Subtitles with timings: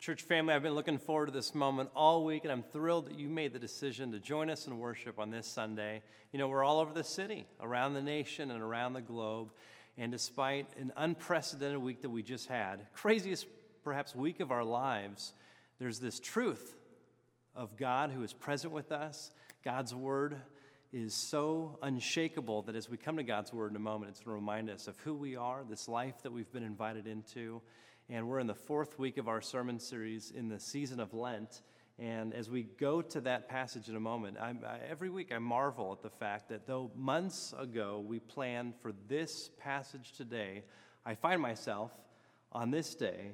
[0.00, 3.18] Church family, I've been looking forward to this moment all week, and I'm thrilled that
[3.18, 6.00] you made the decision to join us in worship on this Sunday.
[6.32, 9.50] You know, we're all over the city, around the nation, and around the globe.
[9.98, 13.46] And despite an unprecedented week that we just had, craziest
[13.84, 15.34] perhaps week of our lives,
[15.78, 16.78] there's this truth
[17.54, 19.30] of God who is present with us.
[19.66, 20.38] God's word
[20.94, 24.34] is so unshakable that as we come to God's word in a moment, it's going
[24.34, 27.60] to remind us of who we are, this life that we've been invited into
[28.10, 31.62] and we're in the fourth week of our sermon series in the season of Lent.
[31.96, 34.52] And as we go to that passage in a moment, I,
[34.88, 39.50] every week I marvel at the fact that though months ago we planned for this
[39.60, 40.64] passage today,
[41.06, 41.92] I find myself
[42.50, 43.30] on this day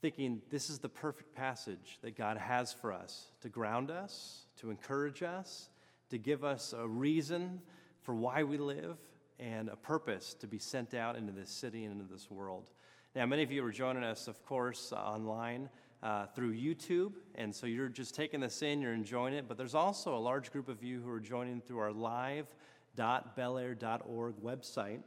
[0.00, 4.70] thinking this is the perfect passage that God has for us to ground us, to
[4.70, 5.68] encourage us,
[6.08, 7.60] to give us a reason
[8.00, 8.96] for why we live,
[9.38, 12.70] and a purpose to be sent out into this city and into this world.
[13.14, 15.68] Now, many of you are joining us, of course, online
[16.02, 19.74] uh, through YouTube, and so you're just taking this in, you're enjoying it, but there's
[19.74, 25.00] also a large group of you who are joining through our live.belair.org website.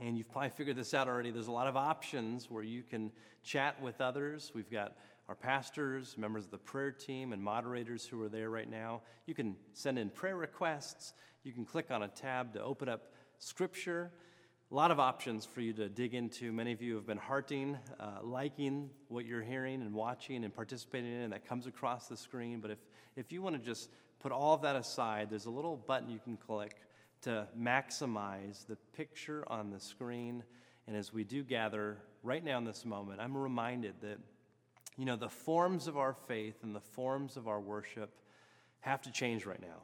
[0.00, 1.30] And you've probably figured this out already.
[1.30, 3.12] There's a lot of options where you can
[3.44, 4.50] chat with others.
[4.52, 4.96] We've got
[5.28, 9.02] our pastors, members of the prayer team, and moderators who are there right now.
[9.26, 11.12] You can send in prayer requests.
[11.44, 14.10] You can click on a tab to open up scripture.
[14.70, 16.52] A lot of options for you to dig into.
[16.52, 21.10] Many of you have been hearting, uh, liking what you're hearing and watching and participating
[21.10, 22.60] in, and that comes across the screen.
[22.60, 22.78] But if,
[23.16, 23.88] if you want to just
[24.20, 26.82] put all of that aside, there's a little button you can click
[27.22, 30.44] to maximize the picture on the screen.
[30.86, 34.18] And as we do gather right now in this moment, I'm reminded that,
[34.98, 38.10] you know, the forms of our faith and the forms of our worship
[38.80, 39.80] have to change right now.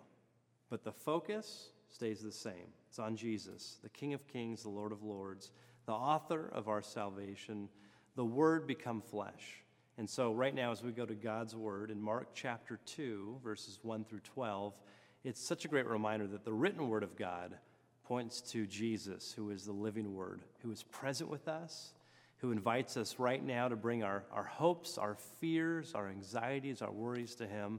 [0.69, 2.73] But the focus stays the same.
[2.89, 5.53] It's on Jesus, the King of Kings, the Lord of Lords,
[5.87, 7.69] the author of our salvation,
[8.17, 9.63] the Word become flesh.
[9.97, 13.79] And so, right now, as we go to God's Word in Mark chapter 2, verses
[13.83, 14.75] 1 through 12,
[15.23, 17.55] it's such a great reminder that the written Word of God
[18.03, 21.93] points to Jesus, who is the living Word, who is present with us,
[22.39, 26.91] who invites us right now to bring our, our hopes, our fears, our anxieties, our
[26.91, 27.79] worries to Him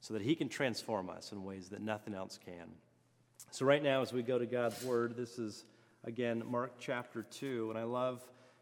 [0.00, 2.68] so that He can transform us in ways that nothing else can.
[3.56, 5.64] So, right now, as we go to God's Word, this is
[6.04, 7.70] again Mark chapter 2.
[7.70, 8.20] And I love,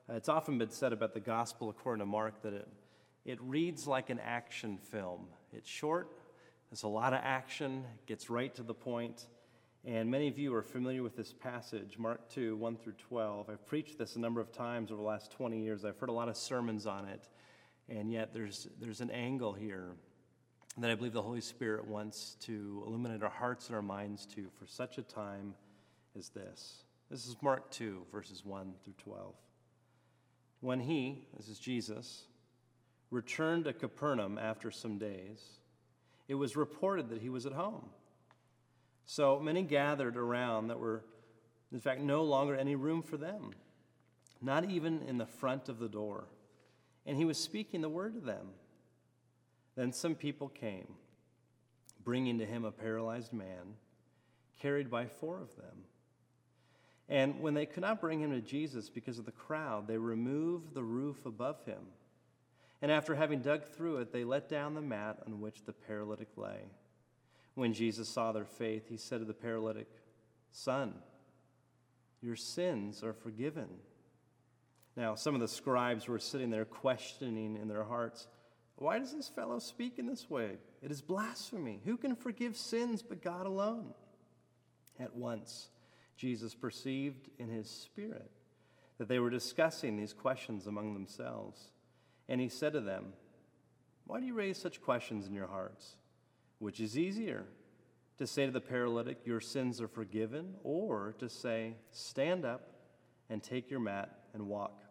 [0.09, 2.69] uh, it's often been said about the gospel according to Mark that it,
[3.25, 5.27] it reads like an action film.
[5.53, 6.17] It's short,
[6.71, 9.27] there's a lot of action, it gets right to the point.
[9.85, 13.51] And many of you are familiar with this passage, Mark 2, 1 through 12.
[13.51, 15.85] I've preached this a number of times over the last 20 years.
[15.85, 17.27] I've heard a lot of sermons on it.
[17.89, 19.97] And yet, there's, there's an angle here
[20.79, 24.49] that I believe the Holy Spirit wants to illuminate our hearts and our minds to
[24.59, 25.55] for such a time
[26.19, 26.83] as this.
[27.11, 29.35] This is Mark 2, verses 1 through 12.
[30.61, 32.25] When he, this is Jesus,
[33.11, 35.61] returned to Capernaum after some days,
[36.27, 37.91] it was reported that he was at home.
[39.07, 41.05] So many gathered around that were,
[41.73, 43.51] in fact, no longer any room for them,
[44.41, 46.25] not even in the front of the door.
[47.07, 48.49] And he was speaking the word to them.
[49.77, 50.87] Then some people came,
[52.05, 53.77] bringing to him a paralyzed man,
[54.61, 55.85] carried by four of them.
[57.09, 60.75] And when they could not bring him to Jesus because of the crowd, they removed
[60.75, 61.81] the roof above him.
[62.81, 66.29] And after having dug through it, they let down the mat on which the paralytic
[66.37, 66.61] lay.
[67.55, 69.89] When Jesus saw their faith, he said to the paralytic,
[70.51, 70.95] Son,
[72.21, 73.69] your sins are forgiven.
[74.97, 78.29] Now, some of the scribes were sitting there questioning in their hearts,
[78.77, 80.59] why does this fellow speak in this way?
[80.83, 81.81] It is blasphemy.
[81.85, 83.95] Who can forgive sins but God alone?
[84.99, 85.69] At once,
[86.17, 88.31] Jesus perceived in his spirit
[88.99, 91.71] that they were discussing these questions among themselves.
[92.29, 93.13] And he said to them,
[94.07, 95.97] Why do you raise such questions in your hearts?
[96.59, 97.45] Which is easier,
[98.19, 102.71] to say to the paralytic, Your sins are forgiven, or to say, Stand up
[103.29, 104.84] and take your mat and walk?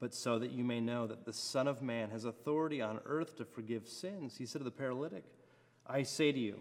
[0.00, 3.36] But so that you may know that the Son of Man has authority on earth
[3.36, 4.36] to forgive sins.
[4.36, 5.24] He said to the paralytic,
[5.86, 6.60] I say to you,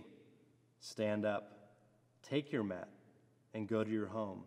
[0.79, 1.71] stand up,
[2.23, 2.89] take your mat,
[3.53, 4.43] and go to your home.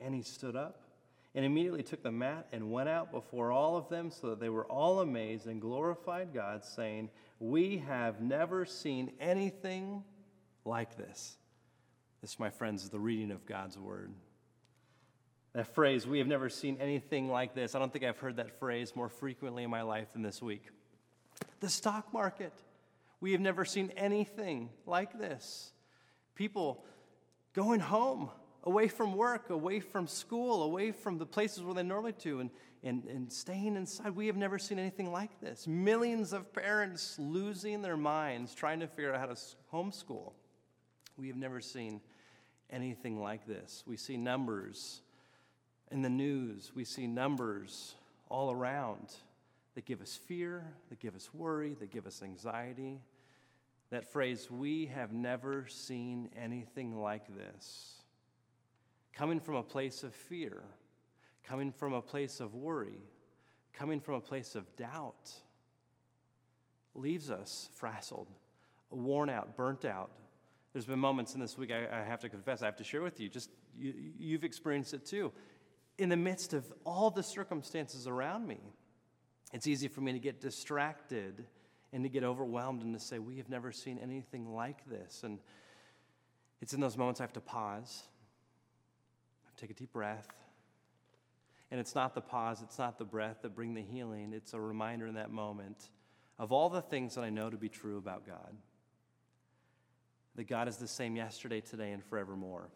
[0.00, 0.82] And he stood up
[1.36, 4.48] and immediately took the mat and went out before all of them, so that they
[4.48, 10.02] were all amazed and glorified God, saying, We have never seen anything
[10.64, 11.36] like this.
[12.22, 14.12] This, my friends, is the reading of God's word.
[15.56, 17.74] That phrase, we have never seen anything like this.
[17.74, 20.68] I don't think I've heard that phrase more frequently in my life than this week.
[21.60, 22.52] The stock market.
[23.22, 25.72] We have never seen anything like this.
[26.34, 26.84] People
[27.54, 28.28] going home
[28.64, 32.50] away from work, away from school, away from the places where they normally do, and,
[32.82, 34.10] and, and staying inside.
[34.10, 35.66] We have never seen anything like this.
[35.66, 39.40] Millions of parents losing their minds trying to figure out how to
[39.72, 40.34] homeschool.
[41.16, 42.02] We have never seen
[42.68, 43.84] anything like this.
[43.86, 45.00] We see numbers
[45.90, 47.94] in the news, we see numbers
[48.28, 49.14] all around
[49.74, 53.00] that give us fear, that give us worry, that give us anxiety.
[53.90, 58.02] That phrase, we have never seen anything like this,
[59.12, 60.64] coming from a place of fear,
[61.44, 62.98] coming from a place of worry,
[63.72, 65.30] coming from a place of doubt,
[66.94, 68.28] leaves us frazzled,
[68.90, 70.10] worn out, burnt out.
[70.72, 73.02] There's been moments in this week, I, I have to confess, I have to share
[73.02, 75.32] with you, just you, you've experienced it too.
[75.98, 78.60] In the midst of all the circumstances around me,
[79.52, 81.46] it's easy for me to get distracted
[81.92, 85.22] and to get overwhelmed and to say, We have never seen anything like this.
[85.22, 85.38] And
[86.60, 88.02] it's in those moments I have to pause,
[89.44, 90.28] I have to take a deep breath.
[91.70, 94.32] And it's not the pause, it's not the breath that bring the healing.
[94.32, 95.90] It's a reminder in that moment
[96.38, 98.54] of all the things that I know to be true about God.
[100.36, 102.68] That God is the same yesterday, today, and forevermore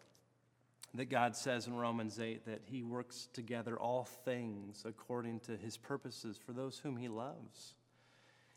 [0.95, 5.77] that God says in Romans 8 that He works together all things according to His
[5.77, 7.75] purposes for those whom He loves.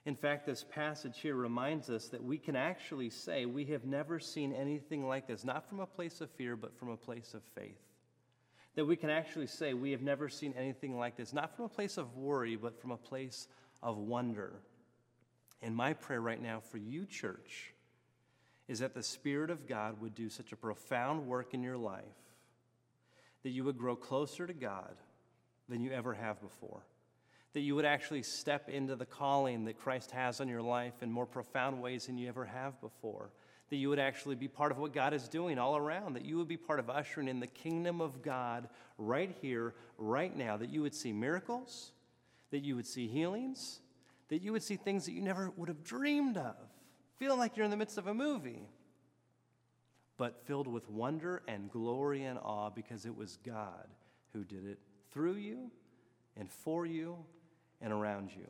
[0.06, 4.18] In fact, this passage here reminds us that we can actually say we have never
[4.18, 7.42] seen anything like this, not from a place of fear, but from a place of
[7.54, 7.80] faith.
[8.74, 11.70] That we can actually say we have never seen anything like this, not from a
[11.70, 13.48] place of worry, but from a place
[13.82, 14.54] of wonder.
[15.62, 17.73] And my prayer right now for you, church,
[18.68, 22.04] is that the Spirit of God would do such a profound work in your life
[23.42, 24.94] that you would grow closer to God
[25.68, 26.82] than you ever have before.
[27.52, 31.12] That you would actually step into the calling that Christ has on your life in
[31.12, 33.30] more profound ways than you ever have before.
[33.70, 36.14] That you would actually be part of what God is doing all around.
[36.14, 38.68] That you would be part of ushering in the kingdom of God
[38.98, 40.56] right here, right now.
[40.56, 41.92] That you would see miracles,
[42.50, 43.80] that you would see healings,
[44.28, 46.56] that you would see things that you never would have dreamed of,
[47.18, 48.68] feeling like you're in the midst of a movie
[50.16, 53.88] but filled with wonder and glory and awe because it was God
[54.32, 54.78] who did it
[55.12, 55.70] through you
[56.36, 57.16] and for you
[57.80, 58.46] and around you.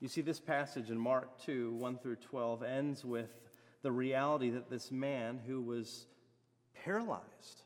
[0.00, 3.30] You see, this passage in Mark 2 1 through 12 ends with
[3.82, 6.06] the reality that this man who was
[6.84, 7.62] paralyzed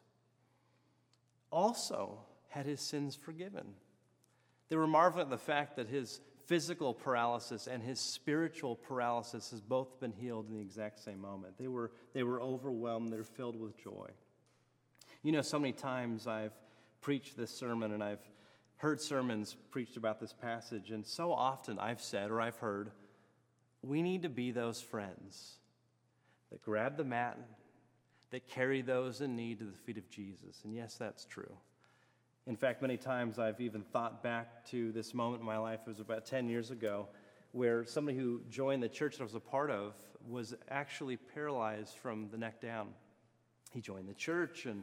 [1.51, 3.67] also had his sins forgiven.
[4.69, 9.61] They were marveling at the fact that his physical paralysis and his spiritual paralysis has
[9.61, 11.59] both been healed in the exact same moment.
[11.59, 14.09] They were, they were overwhelmed, they're filled with joy.
[15.23, 16.55] You know, so many times I've
[17.03, 18.27] preached this sermon and I've
[18.77, 22.93] heard sermons preached about this passage, and so often I've said or I've heard,
[23.83, 25.57] we need to be those friends
[26.51, 27.39] that grab the mat,
[28.31, 30.63] that carry those in need to the feet of Jesus.
[30.65, 31.53] And yes, that's true.
[32.49, 35.89] In fact, many times I've even thought back to this moment in my life, it
[35.91, 37.07] was about 10 years ago,
[37.53, 39.95] where somebody who joined the church that I was a part of
[40.27, 42.89] was actually paralyzed from the neck down.
[43.75, 44.83] He joined the church and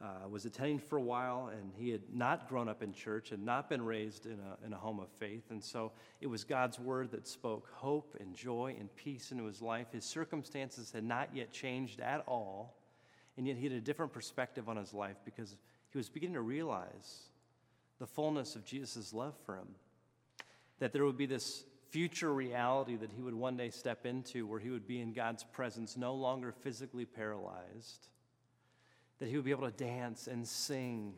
[0.00, 3.44] uh, was attending for a while, and he had not grown up in church and
[3.44, 5.50] not been raised in a, in a home of faith.
[5.50, 5.92] And so
[6.22, 9.88] it was God's word that spoke hope and joy and peace into his life.
[9.92, 12.78] His circumstances had not yet changed at all,
[13.36, 15.54] and yet he had a different perspective on his life because
[15.94, 17.28] he was beginning to realize
[18.00, 19.68] the fullness of Jesus' love for him.
[20.80, 24.58] That there would be this future reality that he would one day step into where
[24.58, 28.08] he would be in God's presence, no longer physically paralyzed.
[29.20, 31.14] That he would be able to dance and sing.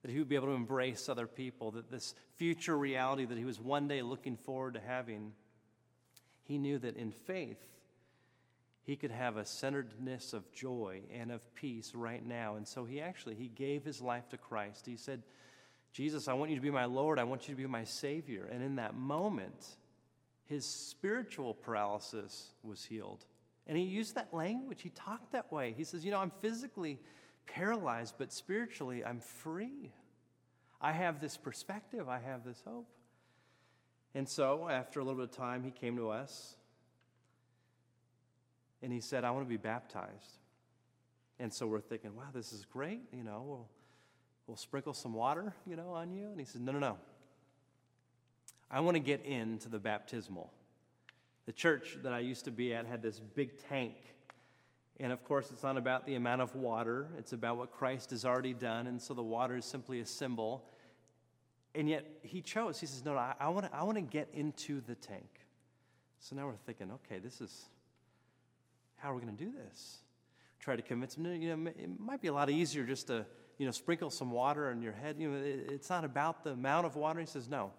[0.00, 1.72] That he would be able to embrace other people.
[1.72, 5.32] That this future reality that he was one day looking forward to having,
[6.44, 7.62] he knew that in faith,
[8.84, 12.56] he could have a centeredness of joy and of peace right now.
[12.56, 14.84] And so he actually he gave his life to Christ.
[14.84, 15.22] He said,
[15.92, 17.18] "Jesus, I want you to be my Lord.
[17.18, 19.76] I want you to be my savior." And in that moment,
[20.44, 23.24] his spiritual paralysis was healed.
[23.66, 24.82] And he used that language.
[24.82, 25.72] He talked that way.
[25.72, 27.00] He says, "You know, I'm physically
[27.46, 29.94] paralyzed, but spiritually I'm free.
[30.78, 32.06] I have this perspective.
[32.06, 32.90] I have this hope."
[34.14, 36.56] And so, after a little bit of time, he came to us
[38.84, 40.38] and he said, I want to be baptized.
[41.38, 43.00] And so we're thinking, wow, this is great.
[43.16, 43.68] You know, we'll,
[44.46, 46.26] we'll sprinkle some water, you know, on you.
[46.26, 46.98] And he said, no, no, no.
[48.70, 50.52] I want to get into the baptismal.
[51.46, 53.94] The church that I used to be at had this big tank.
[55.00, 58.26] And of course, it's not about the amount of water, it's about what Christ has
[58.26, 58.86] already done.
[58.86, 60.68] And so the water is simply a symbol.
[61.74, 64.28] And yet he chose, he says, No, no I, I want to I wanna get
[64.34, 65.40] into the tank.
[66.20, 67.66] So now we're thinking, okay, this is
[69.04, 69.98] how are we going to do this?
[70.64, 73.26] try to convince him, you know, it might be a lot easier just to,
[73.58, 75.16] you know, sprinkle some water on your head.
[75.18, 77.20] You know, it's not about the amount of water.
[77.20, 77.70] He says, no,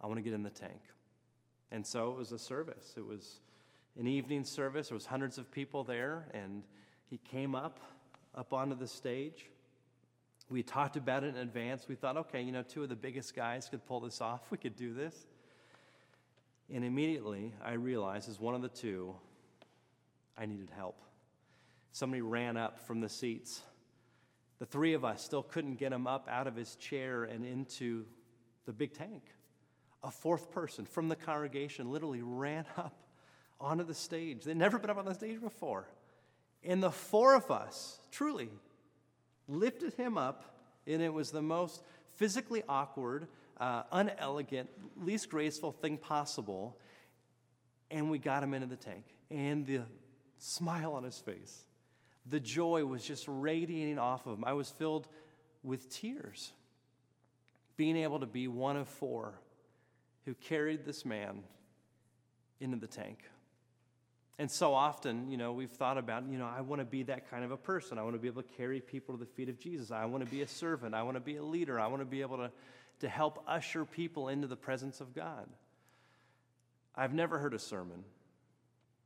[0.00, 0.80] I want to get in the tank.
[1.70, 2.94] And so it was a service.
[2.96, 3.38] It was
[3.96, 4.88] an evening service.
[4.88, 6.64] There was hundreds of people there, and
[7.08, 7.78] he came up,
[8.34, 9.46] up onto the stage.
[10.50, 11.86] We talked about it in advance.
[11.86, 14.50] We thought, okay, you know, two of the biggest guys could pull this off.
[14.50, 15.14] We could do this.
[16.72, 19.14] And immediately I realized, as one of the two,
[20.36, 21.00] I needed help.
[21.92, 23.62] Somebody ran up from the seats.
[24.58, 28.04] The three of us still couldn't get him up out of his chair and into
[28.66, 29.22] the big tank.
[30.02, 32.94] A fourth person from the congregation literally ran up
[33.60, 34.44] onto the stage.
[34.44, 35.88] They'd never been up on the stage before.
[36.62, 38.48] And the four of us, truly,
[39.48, 40.44] lifted him up,
[40.86, 41.82] and it was the most
[42.14, 46.78] physically awkward, uh, unelegant, least graceful thing possible.
[47.90, 49.04] And we got him into the tank.
[49.30, 49.82] And the
[50.44, 51.64] smile on his face,
[52.26, 54.44] the joy was just radiating off of him.
[54.44, 55.08] I was filled
[55.62, 56.52] with tears,
[57.76, 59.34] being able to be one of four
[60.24, 61.42] who carried this man
[62.60, 63.18] into the tank.
[64.38, 67.30] And so often, you know, we've thought about, you know, I want to be that
[67.30, 67.98] kind of a person.
[67.98, 69.90] I want to be able to carry people to the feet of Jesus.
[69.90, 70.94] I want to be a servant.
[70.94, 71.78] I want to be a leader.
[71.78, 72.50] I want to be able to,
[73.00, 75.46] to help usher people into the presence of God.
[76.96, 78.04] I've never heard a sermon,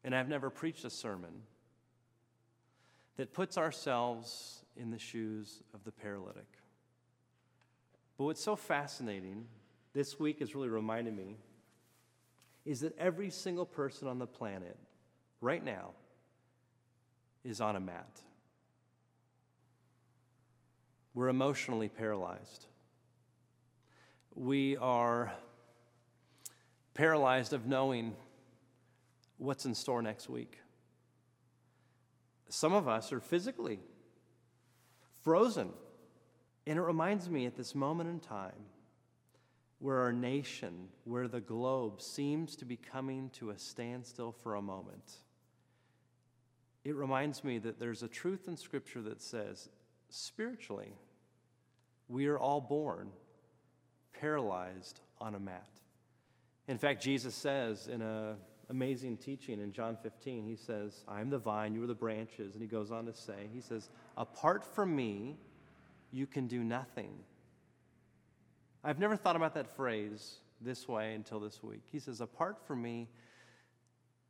[0.05, 1.43] and I've never preached a sermon
[3.17, 6.47] that puts ourselves in the shoes of the paralytic.
[8.17, 9.47] But what's so fascinating
[9.93, 11.37] this week has really reminded me
[12.65, 14.77] is that every single person on the planet
[15.41, 15.91] right now
[17.45, 18.21] is on a mat.
[21.15, 22.67] We're emotionally paralyzed.
[24.35, 25.33] We are
[26.95, 28.15] paralyzed of knowing
[29.39, 30.59] what's in store next week.
[32.49, 33.81] Some of us are physically
[35.23, 35.71] frozen.
[36.67, 38.67] And it reminds me at this moment in time
[39.79, 44.63] where our nation, where the globe seems to be coming to a standstill for a
[44.63, 45.19] moment
[46.89, 49.69] it reminds me that there's a truth in Scripture that says,
[50.09, 50.95] spiritually,
[52.09, 53.11] we are all born
[54.19, 55.69] paralyzed on a mat.
[56.67, 58.37] In fact, Jesus says in an
[58.71, 62.55] amazing teaching in John 15, he says, I'm the vine, you are the branches.
[62.55, 65.37] And he goes on to say, he says, apart from me,
[66.11, 67.13] you can do nothing.
[68.85, 71.83] I've never thought about that phrase this way until this week.
[71.91, 73.09] He says, apart from me,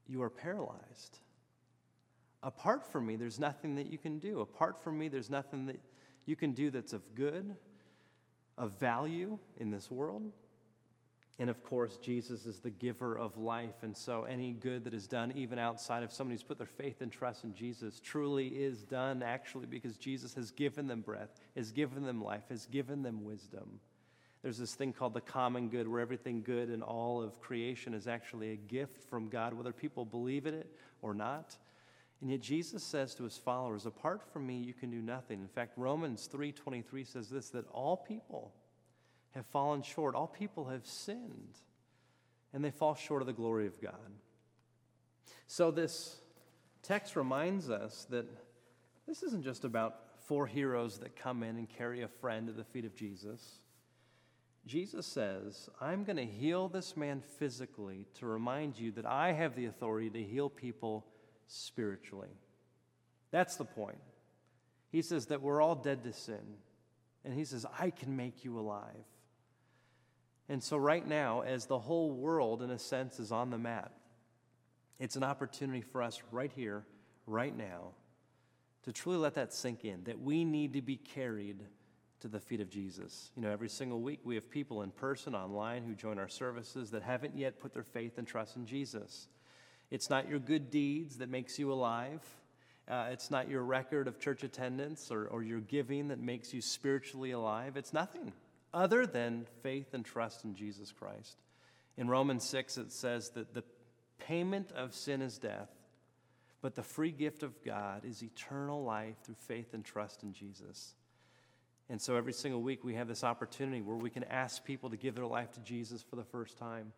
[0.06, 1.18] you are paralyzed.
[2.42, 4.40] Apart from me, there's nothing that you can do.
[4.40, 5.80] Apart from me, there's nothing that
[6.24, 7.56] you can do that's of good,
[8.56, 10.32] of value in this world.
[11.40, 13.82] And of course, Jesus is the giver of life.
[13.82, 17.00] And so, any good that is done, even outside of somebody who's put their faith
[17.00, 21.70] and trust in Jesus, truly is done actually because Jesus has given them breath, has
[21.70, 23.78] given them life, has given them wisdom.
[24.42, 28.08] There's this thing called the common good, where everything good in all of creation is
[28.08, 31.56] actually a gift from God, whether people believe in it or not.
[32.20, 35.40] And yet Jesus says to his followers, apart from me you can do nothing.
[35.40, 38.52] In fact, Romans 3:23 says this that all people
[39.34, 40.14] have fallen short.
[40.14, 41.56] All people have sinned
[42.52, 43.92] and they fall short of the glory of God.
[45.46, 46.16] So this
[46.82, 48.26] text reminds us that
[49.06, 52.64] this isn't just about four heroes that come in and carry a friend to the
[52.64, 53.60] feet of Jesus.
[54.66, 59.54] Jesus says, I'm going to heal this man physically to remind you that I have
[59.54, 61.06] the authority to heal people
[61.46, 62.28] spiritually.
[63.30, 63.98] That's the point.
[64.90, 66.56] He says that we're all dead to sin.
[67.24, 69.06] And he says, I can make you alive.
[70.48, 73.92] And so, right now, as the whole world, in a sense, is on the mat,
[74.98, 76.84] it's an opportunity for us right here,
[77.26, 77.92] right now,
[78.84, 81.62] to truly let that sink in that we need to be carried
[82.20, 83.30] to the feet of Jesus.
[83.36, 86.90] You know, every single week we have people in person, online, who join our services
[86.90, 89.28] that haven't yet put their faith and trust in Jesus.
[89.90, 92.22] It's not your good deeds that makes you alive.
[92.88, 96.62] Uh, it's not your record of church attendance or, or your giving that makes you
[96.62, 97.76] spiritually alive.
[97.76, 98.32] It's nothing
[98.72, 101.36] other than faith and trust in Jesus Christ.
[101.96, 103.64] In Romans 6, it says that the
[104.18, 105.70] payment of sin is death,
[106.60, 110.94] but the free gift of God is eternal life through faith and trust in Jesus.
[111.90, 114.96] And so every single week we have this opportunity where we can ask people to
[114.96, 116.92] give their life to Jesus for the first time.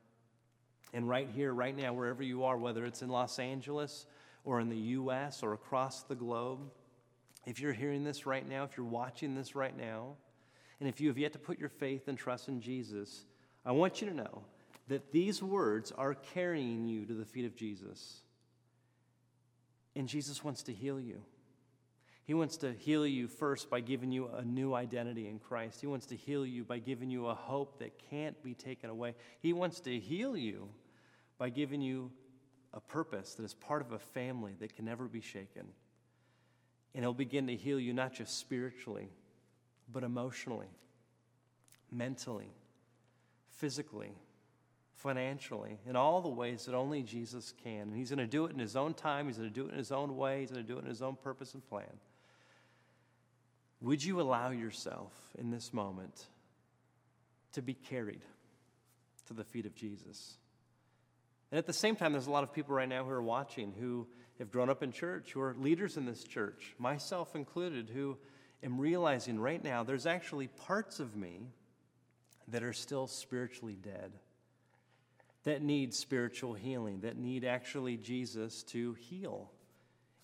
[0.93, 4.07] And right here, right now, wherever you are, whether it's in Los Angeles
[4.45, 5.43] or in the U.S.
[5.43, 6.59] or across the globe,
[7.47, 10.17] if you're hearing this right now, if you're watching this right now,
[10.81, 13.25] and if you have yet to put your faith and trust in Jesus,
[13.65, 14.43] I want you to know
[14.89, 18.23] that these words are carrying you to the feet of Jesus.
[19.95, 21.21] And Jesus wants to heal you.
[22.25, 25.81] He wants to heal you first by giving you a new identity in Christ.
[25.81, 29.15] He wants to heal you by giving you a hope that can't be taken away.
[29.41, 30.69] He wants to heal you
[31.39, 32.11] by giving you
[32.73, 35.67] a purpose that is part of a family that can never be shaken.
[36.95, 39.09] And He'll begin to heal you not just spiritually,
[39.93, 40.69] but emotionally,
[41.91, 42.53] mentally,
[43.49, 44.13] physically,
[44.95, 47.89] financially, in all the ways that only Jesus can.
[47.89, 49.73] And He's going to do it in His own time, He's going to do it
[49.73, 51.99] in His own way, He's going to do it in His own purpose and plan.
[53.83, 56.27] Would you allow yourself in this moment
[57.53, 58.21] to be carried
[59.27, 60.37] to the feet of Jesus?
[61.51, 63.73] And at the same time, there's a lot of people right now who are watching
[63.79, 64.07] who
[64.39, 68.17] have grown up in church, who are leaders in this church, myself included, who
[68.63, 71.49] am realizing right now there's actually parts of me
[72.49, 74.13] that are still spiritually dead,
[75.45, 79.51] that need spiritual healing, that need actually Jesus to heal.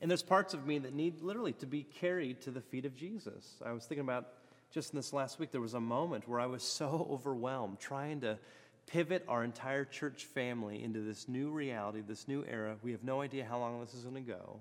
[0.00, 2.94] And there's parts of me that need literally to be carried to the feet of
[2.96, 3.54] Jesus.
[3.64, 4.28] I was thinking about
[4.70, 8.20] just in this last week, there was a moment where I was so overwhelmed trying
[8.20, 8.38] to
[8.86, 12.76] pivot our entire church family into this new reality, this new era.
[12.82, 14.60] We have no idea how long this is going to go.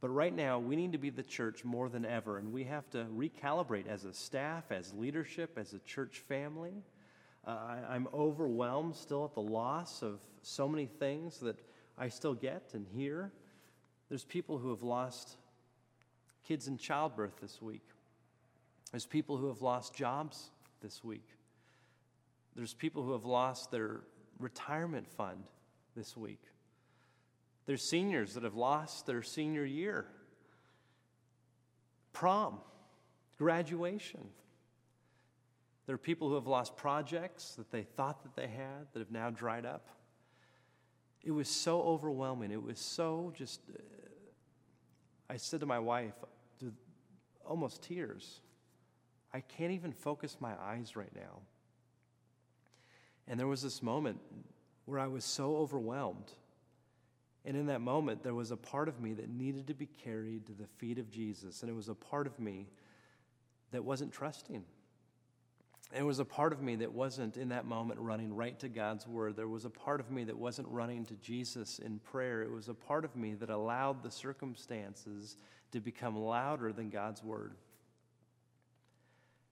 [0.00, 2.88] But right now, we need to be the church more than ever, and we have
[2.90, 6.82] to recalibrate as a staff, as leadership, as a church family.
[7.46, 11.56] Uh, I, I'm overwhelmed still at the loss of so many things that
[11.96, 13.32] I still get and hear.
[14.08, 15.36] There's people who have lost
[16.46, 17.82] kids in childbirth this week.
[18.92, 20.50] There's people who have lost jobs
[20.82, 21.26] this week.
[22.54, 24.00] There's people who have lost their
[24.38, 25.44] retirement fund
[25.96, 26.42] this week.
[27.66, 30.06] There's seniors that have lost their senior year,
[32.12, 32.60] prom,
[33.38, 34.28] graduation.
[35.86, 39.10] There are people who have lost projects that they thought that they had that have
[39.10, 39.88] now dried up.
[41.22, 42.52] It was so overwhelming.
[42.52, 43.82] It was so just, uh,
[45.28, 46.14] I said to my wife,
[47.44, 48.40] almost tears,
[49.32, 51.42] I can't even focus my eyes right now.
[53.28, 54.20] And there was this moment
[54.84, 56.32] where I was so overwhelmed
[57.46, 60.46] and in that moment, there was a part of me that needed to be carried
[60.46, 61.62] to the feet of Jesus.
[61.62, 62.66] And it was a part of me
[63.70, 64.64] that wasn't trusting.
[65.92, 68.68] And it was a part of me that wasn't in that moment running right to
[68.68, 69.36] God's word.
[69.36, 72.42] There was a part of me that wasn't running to Jesus in prayer.
[72.42, 75.36] It was a part of me that allowed the circumstances
[75.70, 77.54] to become louder than God's word.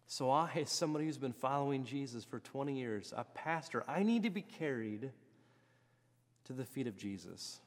[0.07, 4.25] So, I, as somebody who's been following Jesus for 20 years, a pastor, I need
[4.25, 5.13] to be carried
[6.45, 7.61] to the feet of Jesus.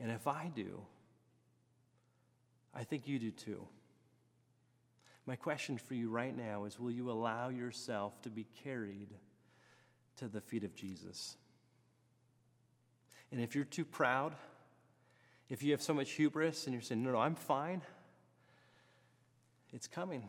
[0.00, 0.80] And if I do,
[2.74, 3.66] I think you do too.
[5.26, 9.08] My question for you right now is will you allow yourself to be carried
[10.16, 11.36] to the feet of Jesus?
[13.32, 14.34] And if you're too proud,
[15.48, 17.82] if you have so much hubris and you're saying, no, no, I'm fine,
[19.72, 20.28] it's coming.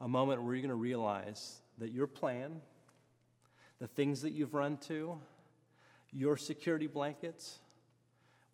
[0.00, 2.60] A moment where you're going to realize that your plan,
[3.80, 5.18] the things that you've run to,
[6.12, 7.58] your security blankets,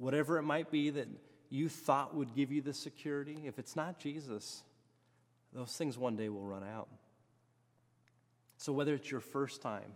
[0.03, 1.07] whatever it might be that
[1.49, 4.65] you thought would give you the security, if it's not Jesus,
[5.53, 6.89] those things one day will run out.
[8.57, 9.93] So, whether it's your first time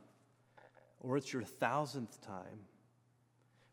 [1.00, 2.60] or it's your thousandth time,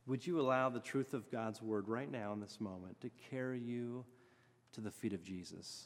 [0.08, 3.60] would you allow the truth of God's word right now in this moment to carry
[3.60, 4.04] you
[4.74, 5.86] to the feet of Jesus?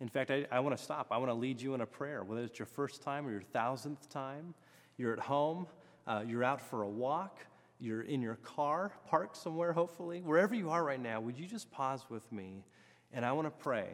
[0.00, 1.08] In fact, I, I want to stop.
[1.10, 3.42] I want to lead you in a prayer, whether it's your first time or your
[3.42, 4.54] thousandth time.
[4.98, 5.66] You're at home,
[6.06, 7.40] uh, you're out for a walk,
[7.82, 11.70] you're in your car, parked somewhere, hopefully, wherever you are right now, would you just
[11.72, 12.64] pause with me?
[13.12, 13.88] And I want to pray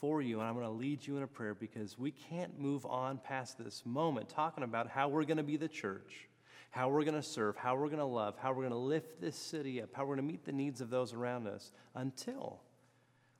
[0.00, 2.84] for you, and I'm going to lead you in a prayer because we can't move
[2.84, 6.28] on past this moment talking about how we're going to be the church,
[6.70, 9.20] how we're going to serve, how we're going to love, how we're going to lift
[9.20, 12.60] this city up, how we're going to meet the needs of those around us until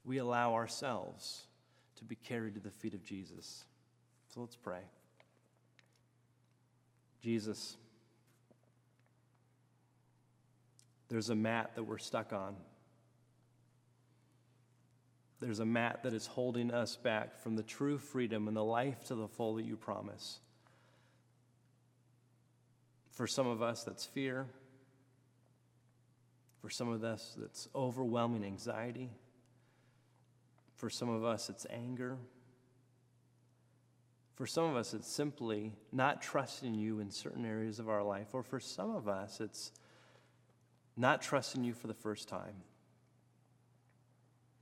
[0.05, 1.49] we allow ourselves
[1.97, 3.65] to be carried to the feet of Jesus.
[4.33, 4.83] So let's pray.
[7.21, 7.77] Jesus,
[11.09, 12.57] There's a mat that we're stuck on.
[15.41, 19.05] There's a mat that is holding us back from the true freedom and the life
[19.09, 20.39] to the full that you promise.
[23.11, 24.47] For some of us, that's fear.
[26.61, 29.11] For some of us, that's overwhelming anxiety.
[30.77, 32.17] For some of us, it's anger.
[34.35, 38.29] For some of us, it's simply not trusting you in certain areas of our life.
[38.33, 39.73] Or for some of us, it's
[40.97, 42.63] not trusting you for the first time.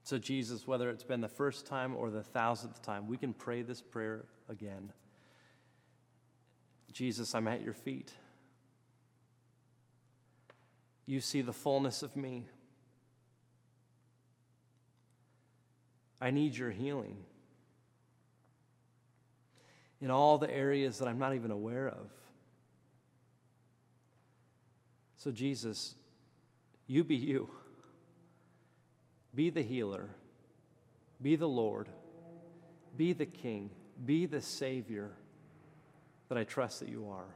[0.04, 3.62] So, Jesus, whether it's been the first time or the thousandth time, we can pray
[3.62, 4.92] this prayer again.
[6.92, 8.12] Jesus, I'm at your feet.
[11.06, 12.46] You see the fullness of me.
[16.20, 17.16] I need your healing
[20.00, 22.10] in all the areas that I'm not even aware of.
[25.16, 25.94] So, Jesus,
[26.92, 27.48] you be you.
[29.34, 30.10] Be the healer.
[31.22, 31.88] Be the Lord.
[32.98, 33.70] Be the King.
[34.04, 35.10] Be the Savior
[36.28, 37.34] that I trust that you are.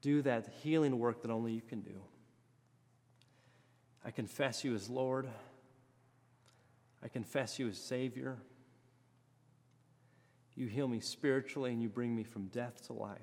[0.00, 2.00] Do that healing work that only you can do.
[4.04, 5.28] I confess you as Lord.
[7.02, 8.38] I confess you as Savior.
[10.54, 13.18] You heal me spiritually and you bring me from death to life.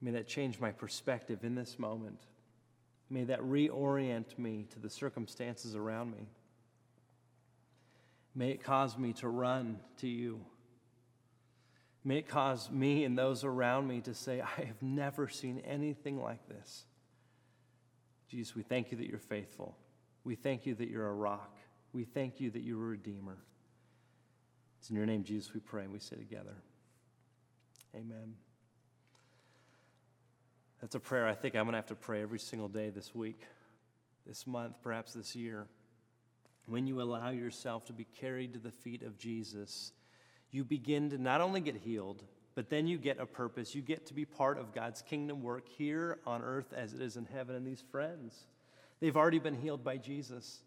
[0.00, 2.20] May that change my perspective in this moment.
[3.10, 6.28] May that reorient me to the circumstances around me.
[8.34, 10.40] May it cause me to run to you.
[12.04, 16.22] May it cause me and those around me to say, I have never seen anything
[16.22, 16.84] like this.
[18.28, 19.76] Jesus, we thank you that you're faithful.
[20.22, 21.56] We thank you that you're a rock.
[21.92, 23.38] We thank you that you're a redeemer.
[24.78, 26.54] It's in your name, Jesus, we pray and we say together.
[27.96, 28.34] Amen.
[30.80, 33.12] That's a prayer I think I'm going to have to pray every single day this
[33.14, 33.40] week,
[34.26, 35.66] this month, perhaps this year.
[36.66, 39.92] When you allow yourself to be carried to the feet of Jesus,
[40.50, 42.22] you begin to not only get healed,
[42.54, 43.74] but then you get a purpose.
[43.74, 47.16] You get to be part of God's kingdom work here on earth as it is
[47.16, 47.56] in heaven.
[47.56, 48.46] And these friends,
[49.00, 50.60] they've already been healed by Jesus.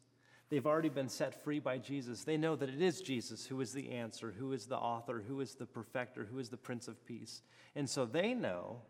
[0.50, 2.26] They've already been set free by Jesus.
[2.26, 5.40] They know that it is Jesus who is the answer, who is the author, who
[5.40, 7.42] is the perfecter, who is the Prince of Peace.
[7.76, 8.82] And so they know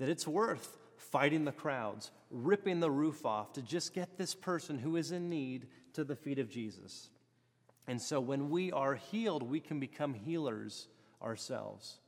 [0.00, 4.78] that it's worth fighting the crowds, ripping the roof off to just get this person
[4.78, 7.10] who is in need to the feet of Jesus.
[7.86, 10.88] And so when we are healed, we can become healers
[11.22, 11.98] ourselves.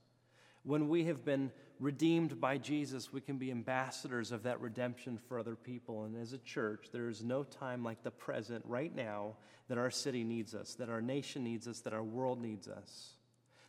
[0.63, 5.39] When we have been redeemed by Jesus, we can be ambassadors of that redemption for
[5.39, 6.05] other people.
[6.05, 9.35] And as a church, there is no time like the present, right now,
[9.69, 13.15] that our city needs us, that our nation needs us, that our world needs us.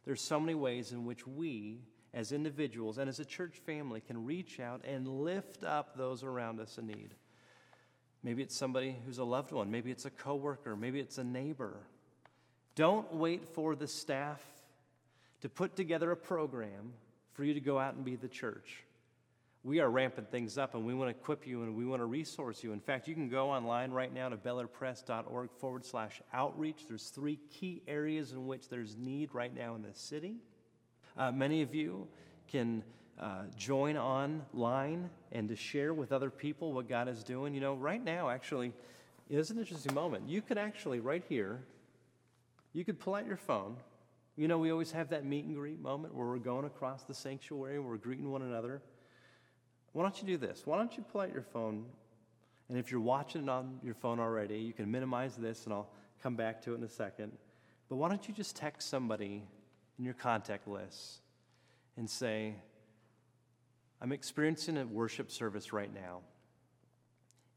[0.06, 1.80] There's so many ways in which we
[2.14, 6.60] as individuals and as a church family can reach out and lift up those around
[6.60, 7.16] us in need.
[8.24, 11.76] Maybe it's somebody who's a loved one, maybe it's a coworker, maybe it's a neighbor.
[12.76, 14.42] Don't wait for the staff
[15.42, 16.94] to put together a program
[17.34, 18.84] for you to go out and be the church.
[19.66, 22.06] We are ramping things up and we want to equip you and we want to
[22.06, 22.74] resource you.
[22.74, 26.86] In fact, you can go online right now to belairpres.org forward slash outreach.
[26.88, 30.36] There's three key areas in which there's need right now in the city.
[31.18, 32.08] Uh, many of you
[32.48, 32.84] can
[33.20, 37.54] uh, join online and to share with other people what God is doing.
[37.54, 38.74] You know, right now, actually,
[39.30, 40.28] it's an interesting moment.
[40.28, 41.62] You could actually, right here,
[42.74, 43.78] you could pull out your phone.
[44.36, 47.14] You know, we always have that meet and greet moment where we're going across the
[47.14, 48.82] sanctuary, we're greeting one another.
[49.92, 50.64] Why don't you do this?
[50.66, 51.86] Why don't you pull out your phone?
[52.68, 55.90] And if you're watching it on your phone already, you can minimize this and I'll
[56.24, 57.32] come back to it in a second.
[57.90, 59.44] But why don't you just text somebody
[59.98, 61.22] in your contact list
[61.98, 62.56] and say,
[64.02, 66.22] I'm experiencing a worship service right now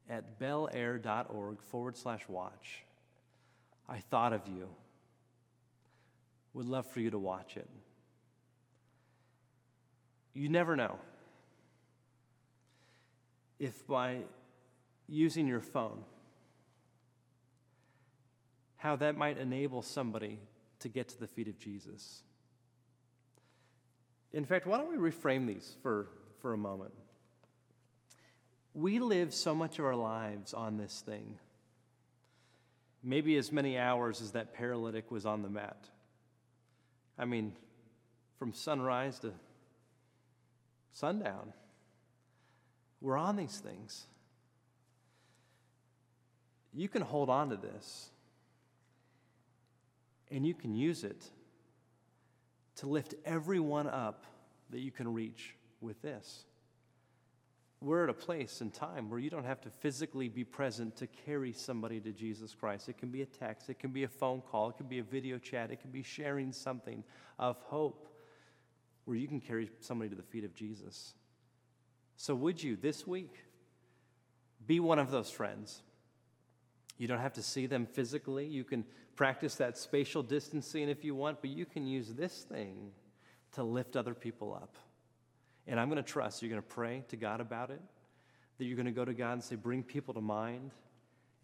[0.08, 2.84] at belair.org forward slash watch.
[3.88, 4.68] I thought of you.
[6.54, 7.68] Would love for you to watch it.
[10.34, 10.98] You never know
[13.58, 14.18] if by
[15.08, 16.04] using your phone,
[18.76, 20.38] how that might enable somebody
[20.80, 22.22] to get to the feet of Jesus.
[24.36, 26.08] In fact, why don't we reframe these for,
[26.42, 26.92] for a moment?
[28.74, 31.38] We live so much of our lives on this thing.
[33.02, 35.78] Maybe as many hours as that paralytic was on the mat.
[37.18, 37.54] I mean,
[38.38, 39.32] from sunrise to
[40.92, 41.54] sundown.
[43.00, 44.04] We're on these things.
[46.74, 48.10] You can hold on to this
[50.30, 51.30] and you can use it
[52.76, 54.24] to lift everyone up
[54.70, 56.44] that you can reach with this.
[57.82, 61.06] We're at a place and time where you don't have to physically be present to
[61.06, 62.88] carry somebody to Jesus Christ.
[62.88, 65.04] It can be a text, it can be a phone call, it can be a
[65.04, 67.04] video chat, it can be sharing something
[67.38, 68.08] of hope
[69.04, 71.14] where you can carry somebody to the feet of Jesus.
[72.16, 73.44] So, would you this week
[74.66, 75.82] be one of those friends?
[76.98, 78.46] You don't have to see them physically.
[78.46, 78.84] You can
[79.16, 82.90] practice that spatial distancing if you want, but you can use this thing
[83.52, 84.76] to lift other people up.
[85.66, 87.80] And I'm going to trust you're going to pray to God about it,
[88.58, 90.70] that you're going to go to God and say, bring people to mind,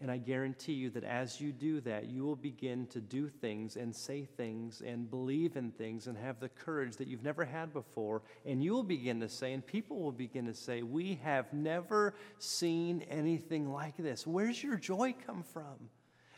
[0.03, 3.77] and I guarantee you that as you do that, you will begin to do things
[3.77, 7.73] and say things and believe in things and have the courage that you've never had
[7.73, 8.23] before.
[8.45, 12.15] And you will begin to say, and people will begin to say, We have never
[12.41, 14.27] seen anything like this.
[14.27, 15.89] Where's your joy come from?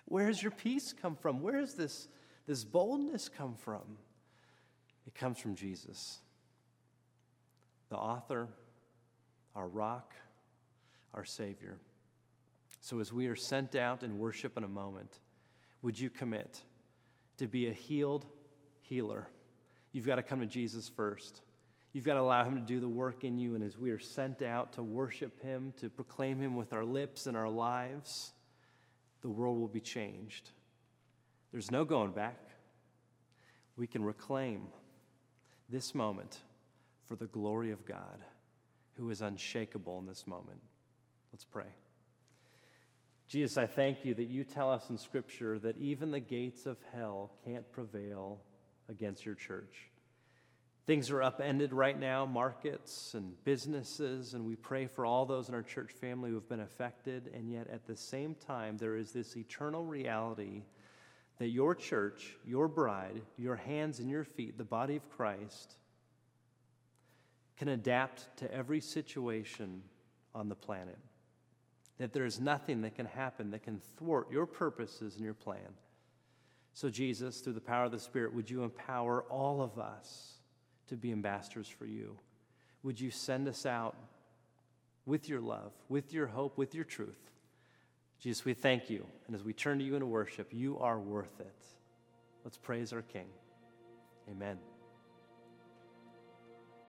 [0.05, 1.41] Where does your peace come from?
[1.41, 2.09] Where does this,
[2.47, 3.97] this boldness come from?
[5.07, 6.19] It comes from Jesus,
[7.89, 8.49] the author,
[9.57, 10.13] our rock,
[11.15, 11.79] our Savior.
[12.85, 15.19] So as we are sent out in worship in a moment,
[15.81, 16.61] would you commit
[17.39, 18.27] to be a healed
[18.83, 19.27] healer?
[19.93, 21.41] You've got to come to Jesus first.
[21.95, 23.55] You've got to allow Him to do the work in you.
[23.55, 27.27] And as we are sent out to worship Him, to proclaim Him with our lips
[27.27, 28.35] and our lives,
[29.23, 30.51] the world will be changed.
[31.53, 32.51] There's no going back.
[33.79, 34.61] We can reclaim
[35.71, 36.37] this moment
[37.07, 38.23] for the glory of God,
[38.99, 40.61] who is unshakable in this moment.
[41.33, 41.73] Let's pray.
[43.27, 46.77] Jesus, I thank you that you tell us in Scripture that even the gates of
[46.95, 48.41] hell can't prevail
[48.89, 49.89] against your church.
[50.87, 55.55] Things are upended right now, markets and businesses, and we pray for all those in
[55.55, 57.31] our church family who have been affected.
[57.35, 60.63] And yet, at the same time, there is this eternal reality
[61.39, 65.77] that your church, your bride, your hands and your feet, the body of Christ,
[67.57, 69.83] can adapt to every situation
[70.35, 70.99] on the planet.
[71.99, 75.79] That there is nothing that can happen that can thwart your purposes and your plan.
[76.73, 80.35] So, Jesus, through the power of the Spirit, would you empower all of us?
[80.89, 82.17] to be ambassadors for you.
[82.83, 83.97] Would you send us out
[85.07, 87.19] with your love, with your hope, with your truth?
[88.21, 89.07] Jesus, we thank you.
[89.27, 91.65] And as we turn to you in worship, you are worth it.
[92.45, 93.27] Let's praise our King.
[94.31, 94.74] Amen.